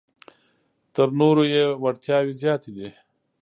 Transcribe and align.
تر 0.93 1.07
نورو 1.19 1.43
یې 1.53 1.63
وړتیاوې 1.83 2.33
زیاتې 2.41 2.69
دي. 2.77 2.89